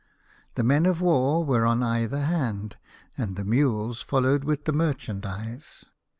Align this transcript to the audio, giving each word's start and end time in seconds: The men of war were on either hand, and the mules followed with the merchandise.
The 0.55 0.63
men 0.63 0.87
of 0.87 0.99
war 0.99 1.45
were 1.45 1.63
on 1.63 1.83
either 1.83 2.21
hand, 2.21 2.75
and 3.15 3.35
the 3.35 3.45
mules 3.45 4.01
followed 4.01 4.43
with 4.45 4.65
the 4.65 4.73
merchandise. 4.73 5.85